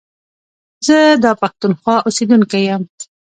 زه 0.87 0.97
دا 1.23 1.31
پښتونخوا 1.41 1.95
اوسيدونکی 2.07 2.61
يم. 2.69 2.83